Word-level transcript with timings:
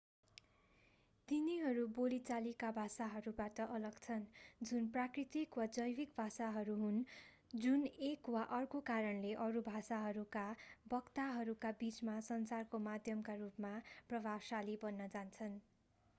तिनीहरू 1.27 1.81
बोलिचालिका 1.95 2.69
भाषाहरूबाट 2.77 3.59
अलग 3.65 3.99
छन् 4.05 4.23
जुन 4.61 4.87
प्राकृतिक 4.95 5.59
वा 5.59 5.67
जैविक 5.75 6.15
भाषाहरू 6.15 6.77
हुन् 6.79 6.97
जुन 7.57 7.85
एक 8.07 8.29
वा 8.29 8.45
अर्को 8.57 8.81
कारणले 8.85 9.33
अरू 9.41 9.63
भाषाहरूका 9.67 10.45
वक्ताहरूका 10.91 11.73
बिचमा 11.79 12.15
सञ्चारको 12.23 12.81
माध्यमका 12.83 13.37
रूपमा 13.37 13.75
प्रभावशाली 14.09 14.79
बन्न 14.81 15.11
जान्छन् 15.11 15.61